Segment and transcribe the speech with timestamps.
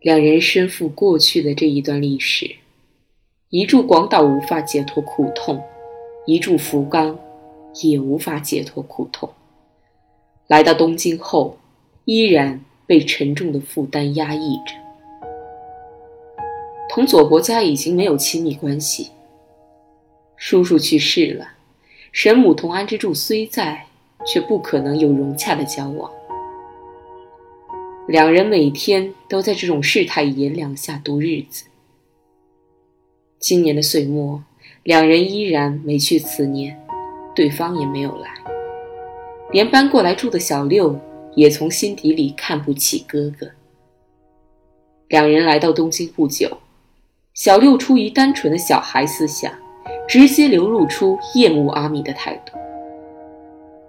[0.00, 2.54] 两人身负过去的这一段历史，
[3.50, 5.60] 一住广岛无法解脱苦痛，
[6.24, 7.18] 一住福冈
[7.82, 9.28] 也无法解脱苦痛。
[10.46, 11.58] 来到东京后，
[12.04, 14.74] 依然被沉重的负担压抑着。
[16.88, 19.10] 同佐伯家已经没有亲密关系，
[20.36, 21.48] 叔叔去世了。
[22.12, 23.84] 神母同安之助虽在，
[24.24, 26.10] 却不可能有融洽的交往。
[28.08, 31.66] 两人每天都在这种世态炎凉下度日子。
[33.38, 34.42] 今年的岁末，
[34.82, 36.74] 两人依然没去辞年，
[37.36, 38.30] 对方也没有来。
[39.52, 40.98] 连搬过来住的小六
[41.34, 43.50] 也从心底里看不起哥哥。
[45.08, 46.56] 两人来到东京不久，
[47.34, 49.52] 小六出于单纯的小孩思想。
[50.06, 52.52] 直接流露出厌恶阿米的态度，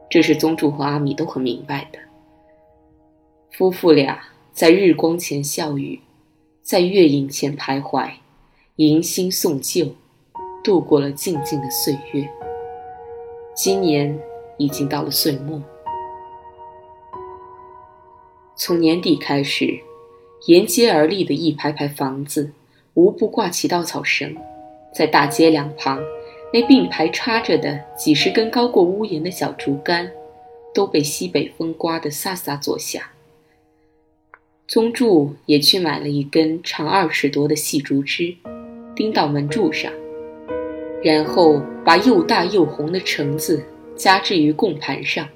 [0.10, 2.00] 这是宗助和阿米都很明白的。
[3.52, 4.20] 夫妇俩
[4.54, 6.00] 在日光前笑语，
[6.62, 8.10] 在月影前徘徊，
[8.78, 9.96] 迎新送旧，
[10.64, 12.30] 度过了静静的岁月。
[13.56, 14.18] 今年
[14.58, 15.62] 已经到了岁末，
[18.56, 19.80] 从年底开始，
[20.46, 22.54] 沿街而立的一排排房子，
[22.94, 24.38] 无不挂起稻草绳。
[24.94, 26.02] 在大街两旁，
[26.54, 30.10] 那并排插着的几十根高过屋檐的小竹竿，
[30.74, 33.02] 都被西北风刮得飒飒作响。
[34.70, 38.36] 宗助也去买了一根长二尺多的细竹枝，
[38.96, 39.92] 钉到门柱上，
[41.04, 43.64] 然后把又大又红的橙子
[43.96, 45.28] 夹置于供盘上，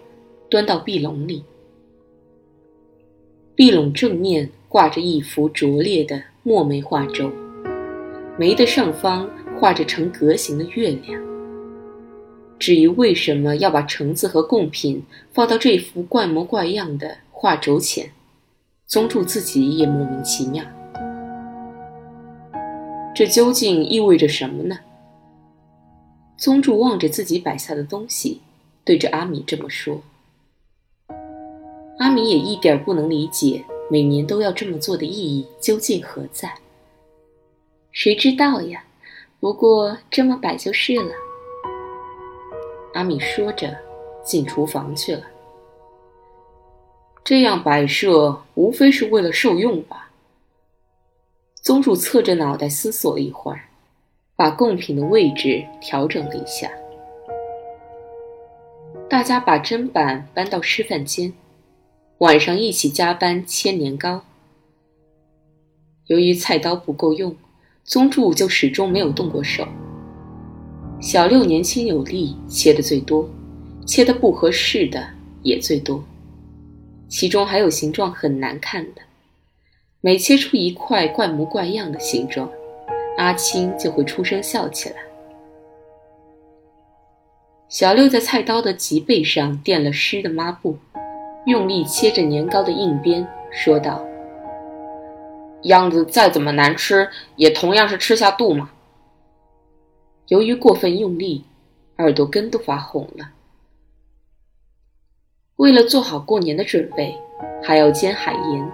[0.50, 1.44] 端到壁笼里。
[3.56, 7.32] 壁笼正面挂着一幅拙劣的墨梅画轴，
[8.38, 9.28] 梅的上方。
[9.60, 11.22] 画着成格形的月亮。
[12.60, 15.02] 至于为什么要把橙子和贡品
[15.32, 18.12] 放到这幅怪模怪样的画轴前，
[18.86, 20.64] 宗助自己也莫名其妙。
[23.16, 24.80] 这究竟意味着什么呢？
[26.36, 28.42] 宗助望着自己摆下的东西，
[28.84, 30.02] 对着阿米这么说。
[32.00, 36.52] 阿米也一点不能理解每年都要这么做的意义究竟何在。
[37.92, 38.84] 谁知道呀？
[39.40, 41.14] 不过这么摆就是了。
[42.94, 43.78] 阿米说着，
[44.24, 45.24] 进厨房去了。
[47.24, 50.12] 这样摆设无非是为了受用吧。
[51.56, 53.62] 宗主侧着脑袋思索了一会儿，
[54.36, 56.70] 把贡品的位置调整了一下。
[59.10, 61.34] 大家把砧板搬到吃饭间，
[62.18, 64.22] 晚上一起加班切年糕。
[66.08, 67.36] 由于菜刀不够用。
[67.86, 69.68] 宗助就始终没有动过手。
[71.02, 73.30] 小六年轻有力，切的最多，
[73.86, 75.06] 切的不合适的
[75.42, 76.02] 也最多，
[77.14, 79.02] 其中还有形状很难看的。
[80.02, 82.50] 每切出一块怪模怪样的形状，
[83.18, 84.96] 阿青就会出声笑起来。
[87.70, 90.76] 小六在菜刀的脊背上垫了湿的抹布，
[91.46, 94.04] 用力切着年糕的硬边，说道。
[95.66, 98.72] 样子再怎么难吃，也同样是吃下肚嘛。
[100.30, 101.46] 由于过分用力，
[102.00, 103.30] 耳朵根都发红了。
[105.58, 107.16] 为了做好过年的准备，
[107.62, 108.72] 还要煎海盐，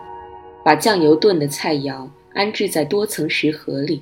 [0.63, 4.01] 把酱油炖的菜肴安置在多层食盒里。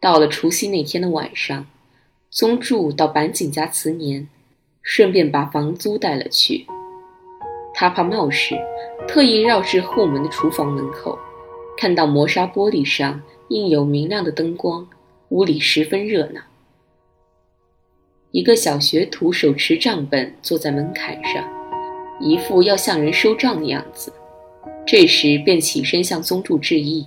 [0.00, 1.66] 到了除夕那天的晚上，
[2.28, 4.28] 宗助到板井家辞年，
[4.82, 6.66] 顺便把房租带了去。
[7.72, 8.56] 他怕冒失。
[9.08, 11.18] 特意绕至后门的厨房门口，
[11.76, 14.86] 看到磨砂玻璃上印有明亮的灯光，
[15.30, 16.40] 屋里十分热闹。
[18.32, 21.46] 一个小学徒手持账本坐在门槛上，
[22.18, 24.10] 一副要向人收账的样子。
[24.86, 27.06] 这时便起身向宗助致意。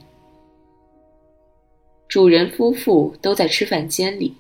[2.08, 4.36] 主人夫妇都在吃饭间里，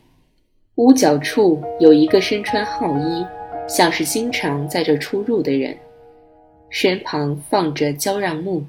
[0.75, 3.25] 屋角处有一个身穿号衣，
[3.67, 5.75] 像是经常在这出入的人，
[6.69, 8.63] 身旁放着焦让木、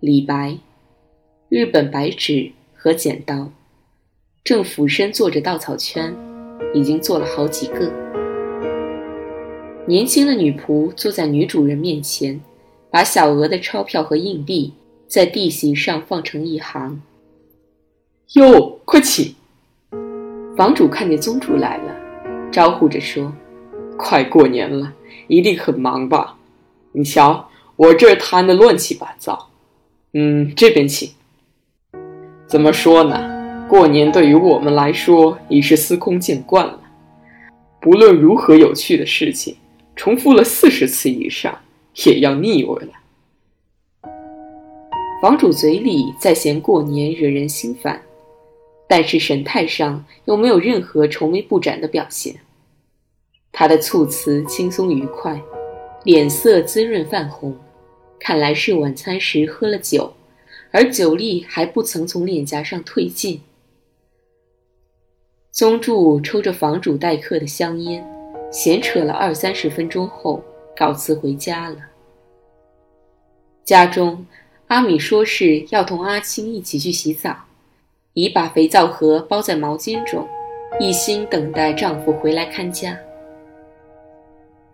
[0.00, 0.58] 李白、
[1.48, 3.50] 日本白纸和剪刀，
[4.44, 6.14] 正俯身做着稻草圈，
[6.74, 7.90] 已经做了好几个。
[9.86, 12.40] 年轻的女仆坐在女主人面前，
[12.90, 14.74] 把小额的钞票和硬币
[15.06, 17.00] 在地形上放成一行。
[18.34, 19.34] 哟，快请！
[20.56, 21.94] 房主看见宗主来了，
[22.50, 23.32] 招呼着说
[23.98, 24.92] ：“快过年了，
[25.28, 26.38] 一定很忙吧？
[26.92, 29.50] 你瞧，我这儿摊的乱七八糟。
[30.12, 31.10] 嗯，这边请。
[32.46, 33.33] 怎么说呢？
[33.68, 36.80] 过年对于我们来说已是司空见惯了。
[37.80, 39.56] 不论如何有趣的事情，
[39.96, 41.58] 重复了四十次以上，
[42.06, 42.92] 也要腻味了。”
[45.20, 48.00] 房主嘴里在嫌过年惹人心烦。
[48.86, 52.36] 但是神态上又没有任何愁眉不展的表现。
[53.50, 55.40] 他的措辞轻松愉快，
[56.04, 57.56] 脸色滋润泛红，
[58.20, 60.12] 看来是晚餐时喝了酒，
[60.70, 63.40] 而酒力还不曾从脸颊上退尽。
[65.54, 68.04] 宗助抽着房主待客的香烟，
[68.50, 70.42] 闲扯了二三十分钟后，
[70.76, 71.76] 告辞回家了。
[73.64, 74.26] 家中，
[74.66, 77.36] 阿米说是要同阿青一起去洗澡。
[78.14, 80.28] 已把肥皂盒包在毛巾中，
[80.80, 82.98] 一心等待丈夫回来看家。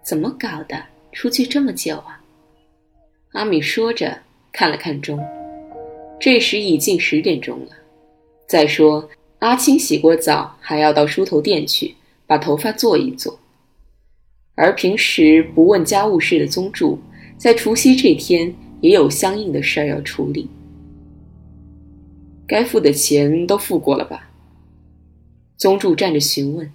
[0.03, 0.83] 怎么搞的？
[1.12, 2.23] 出去这么久啊？
[3.33, 4.19] 阿米说着，
[4.50, 5.23] 看了看钟，
[6.19, 7.73] 这时已近十点钟了。
[8.47, 9.09] 再说，
[9.41, 11.95] 阿青洗过澡，还要到梳头店去
[12.27, 13.39] 把头发做一做。
[14.55, 16.99] 而平时不问家务事的宗助，
[17.39, 20.49] 在除夕这天也有相应的事儿要处理。
[22.47, 24.31] 该付的钱都付过了吧？
[25.57, 26.71] 宗助站着询问。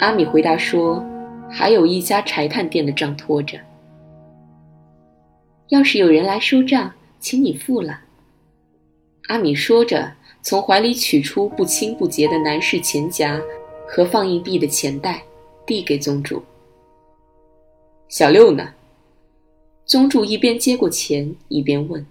[0.00, 1.04] 阿米回答说
[1.48, 3.58] ：“还有一家柴炭店的账拖着。
[5.68, 8.00] 要是有人来收账，请你付了。”
[9.28, 13.40] 阿米说着，从怀里取出不清不洁的男士钱夹
[13.86, 15.22] 和放硬币的钱袋，
[15.66, 16.42] 递给宗主。
[18.08, 18.74] 小六呢？
[19.84, 22.04] 宗主一边接过钱，一边问。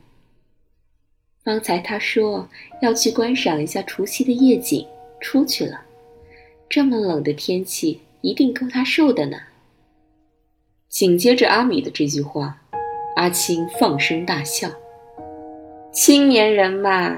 [1.44, 2.48] 方才他说
[2.82, 4.86] 要去观赏一下除夕的夜景，
[5.20, 5.82] 出去了。
[6.70, 9.38] 这么冷的天气，一定够他受的呢。
[10.88, 12.62] 紧接着阿米的这句话，
[13.16, 14.70] 阿青放声大笑。
[15.92, 17.18] 青年人嘛，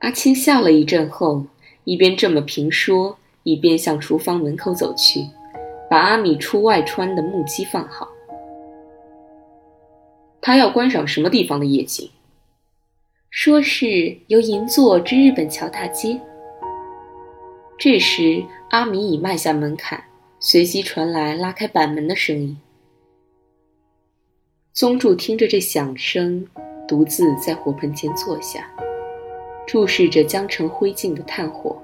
[0.00, 1.44] 阿青笑了一阵后，
[1.84, 5.26] 一边这么评说，一边向厨房门口走去，
[5.90, 8.08] 把阿米出外穿的木屐放好。
[10.40, 12.10] 他要观赏什么地方的夜景？
[13.28, 16.18] 说是由银座至日本桥大街。
[17.78, 20.02] 这时，阿米已迈下门槛，
[20.38, 22.56] 随即传来拉开板门的声音。
[24.72, 26.46] 宗助听着这响声，
[26.88, 28.66] 独自在火盆前坐下，
[29.70, 31.80] 注视着将成灰烬的炭火。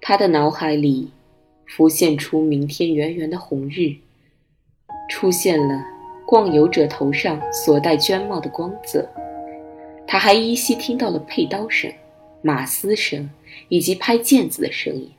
[0.00, 1.10] 他的脑海里
[1.66, 3.94] 浮现出明天圆圆的红日，
[5.10, 5.84] 出现了
[6.24, 9.06] 逛游者头上所戴绢帽的光泽。
[10.06, 11.92] 他还依稀听到了佩刀声、
[12.40, 13.28] 马嘶声
[13.68, 15.10] 以及拍毽子的声音。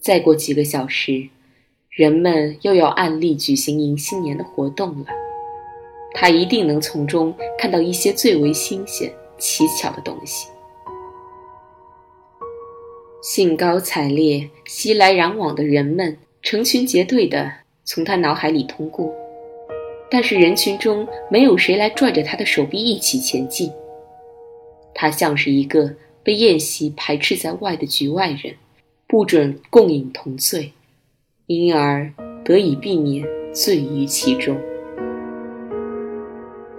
[0.00, 1.28] 再过几个小时，
[1.90, 5.21] 人们又要按例举行迎新年的活动了。
[6.14, 10.48] 他一定能从中看到一些最为新鲜、奇巧的东西。
[13.22, 17.50] 兴高采烈、熙来攘往的人们成群结队地
[17.84, 19.14] 从他脑海里通过。
[20.10, 23.72] 但是人群中没有谁来拽着他的手臂一起前进。
[24.92, 28.56] 他像是一个被宴席排斥在外的局外人，
[29.06, 30.72] 不准共饮同醉，
[31.46, 32.12] 因而
[32.44, 34.60] 得以避免醉于其中。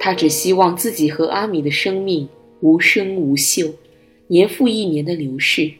[0.05, 2.27] 他只希望自己和阿米的生命
[2.59, 3.73] 无声无息，
[4.27, 5.71] 年复一年的流逝，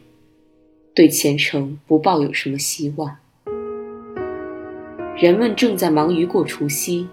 [0.94, 3.14] 对前程不抱有什么希望。
[5.14, 7.06] 人们正在忙于过除夕。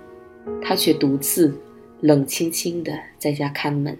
[0.64, 1.54] 他却独自
[2.00, 3.98] 冷清清的在家看门。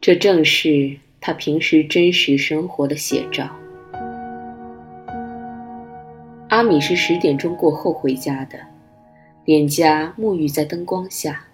[0.00, 3.48] 这正是他平时真实生活的写照。
[6.48, 8.58] 阿米是十点钟过后回家的，
[9.44, 11.46] 脸颊沐浴在灯光下，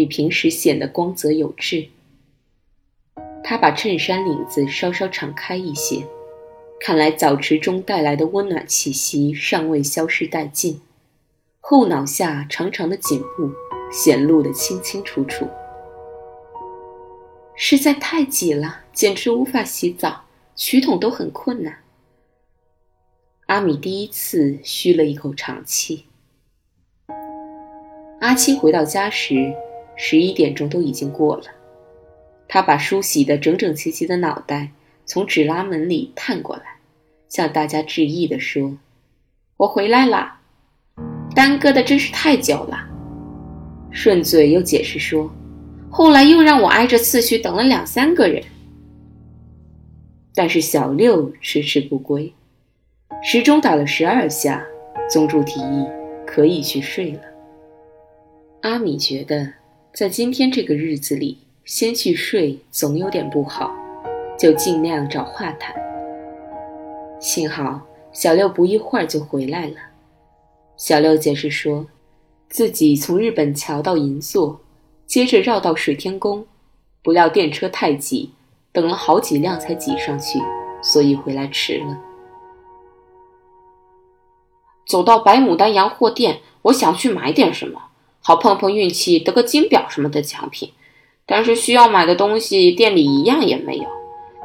[0.00, 1.88] 比平时显得光泽有致。
[3.44, 6.06] 他把衬衫领子稍稍敞开一些，
[6.80, 10.80] 看来早池中带来的温暖气息尚未消失殆尽。
[11.60, 13.52] 后脑下长长的颈部
[13.92, 15.46] 显露得清清楚楚。
[17.54, 20.24] 实在太挤了，简直无法洗澡，
[20.56, 21.80] 取桶都很困难。
[23.46, 26.06] 阿米第一次吁了一口长气。
[28.20, 29.52] 阿七回到家时，
[30.02, 31.42] 十一点钟都已经过了。
[32.48, 34.70] 他把梳洗得整整齐齐的脑袋
[35.04, 36.62] 从纸拉门里探过来，
[37.28, 38.78] 向大家致意地说
[39.58, 40.40] ：“我回来啦，
[41.34, 42.88] 耽搁的真是太久了。”
[43.92, 45.30] 顺嘴又解释说
[45.92, 48.42] ：“后来又让我挨着次序等了两三个人。”
[50.34, 52.32] 但是小六迟迟不归，
[53.22, 54.64] 时钟打了十二下，
[55.10, 55.86] 宗助提议
[56.26, 57.20] 可以去睡了。
[58.62, 59.52] 阿米觉得，
[60.00, 63.70] 在今天这个日子里，先去睡总有点不好，
[64.38, 65.76] 就尽量找话谈。
[67.20, 67.78] 幸好
[68.10, 69.74] 小六不一会儿就回来了。
[70.74, 71.86] 小六解释说，
[72.48, 74.62] 自己从日本桥到银座，
[75.04, 76.46] 接着绕到水天宫，
[77.02, 78.30] 不料电车太挤，
[78.72, 80.38] 等了好几辆才挤上去，
[80.82, 82.00] 所以回来迟了。
[84.86, 87.89] 走到白牡丹洋货店，我想去买点什么。
[88.22, 90.70] 好碰碰运气，得个金表什么的奖品，
[91.26, 93.86] 但是需要买的东西店里一样也没有，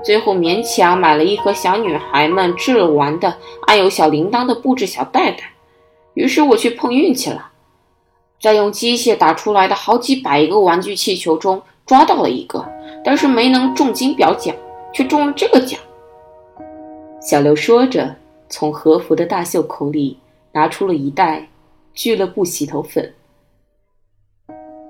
[0.03, 5.51] 最后勉强买了一盒小女孩们制玩的安有小铃铛的布质小袋袋。
[6.13, 7.51] 于是我去碰运气了，
[8.39, 12.65] 在用机械打出来的好几百个玩具气球中抓到了一个，
[13.03, 14.55] 但是没能中金表奖，
[14.93, 15.77] 却中了这个奖。
[17.19, 18.15] 小刘说着，
[18.47, 20.17] 从和服的大袖口里
[20.53, 21.49] 拿出了一袋
[21.93, 23.13] 俱乐部洗头粉。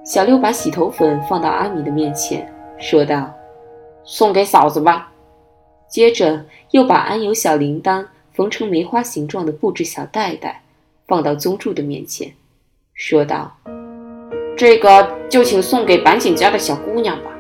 [0.06, 2.48] 小六把洗头粉放到阿米的面前，
[2.78, 3.34] 说道
[4.06, 5.12] ：“送给嫂子吧。”
[5.90, 10.62] 接着又把安有小铃铛缝成梅花形状的布质小袋袋
[11.08, 12.32] 放到宗助的面前，
[12.94, 13.58] 说道
[14.56, 17.32] ：“这个就请送给板井家的小姑娘吧。”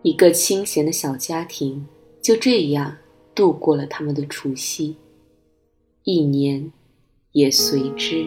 [0.00, 1.86] 一个清闲的小家庭
[2.22, 2.96] 就这样
[3.34, 4.96] 度过了他们的除夕，
[6.04, 6.72] 一年
[7.32, 8.24] 也随之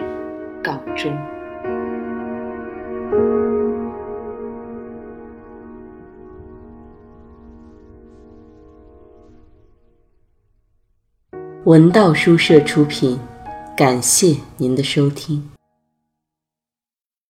[0.63, 1.11] 告终。
[11.65, 13.17] 文道书社出品，
[13.73, 15.52] 感谢您的收听。